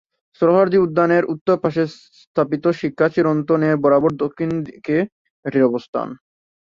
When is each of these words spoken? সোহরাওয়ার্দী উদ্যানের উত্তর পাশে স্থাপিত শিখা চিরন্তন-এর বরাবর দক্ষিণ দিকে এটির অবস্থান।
সোহরাওয়ার্দী 0.37 0.77
উদ্যানের 0.79 1.23
উত্তর 1.33 1.55
পাশে 1.63 1.83
স্থাপিত 2.21 2.65
শিখা 2.79 3.07
চিরন্তন-এর 3.13 3.77
বরাবর 3.83 4.11
দক্ষিণ 4.23 4.49
দিকে 4.67 4.95
এটির 5.45 5.63
অবস্থান। 5.63 6.07